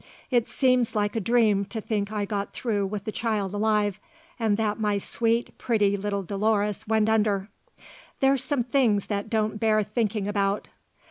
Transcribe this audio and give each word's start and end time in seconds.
"It 0.31 0.49
seems 0.49 0.95
like 0.95 1.15
a 1.15 1.19
dream 1.19 1.63
to 1.65 1.79
think 1.79 2.11
I 2.11 2.25
got 2.25 2.53
through 2.53 2.87
with 2.87 3.03
the 3.03 3.11
child 3.11 3.53
alive, 3.53 3.99
and 4.39 4.57
that 4.57 4.79
my 4.79 4.97
sweet, 4.97 5.55
pretty 5.59 5.95
little 5.95 6.23
Dolores 6.23 6.87
went 6.87 7.07
under. 7.07 7.49
There's 8.19 8.43
some 8.43 8.63
things 8.63 9.05
that 9.05 9.29
don't 9.29 9.59
bear 9.59 9.83
thinking 9.83 10.27
about. 10.27 10.67